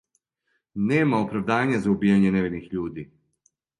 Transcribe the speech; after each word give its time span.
Нема 0.91 1.19
оправдања 1.25 1.81
за 1.83 1.91
убијање 1.93 2.33
невиних 2.39 2.67
људи. 2.77 3.05